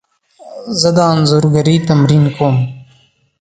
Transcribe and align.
زه 0.79 0.89
د 0.97 0.97
انځورګري 1.13 1.75
تمرین 1.89 2.25
کوم. 2.37 2.55